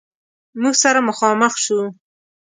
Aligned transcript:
موږ 0.61 0.75
سره 0.83 0.99
مخامخ 1.09 1.53
شو. 1.63 1.81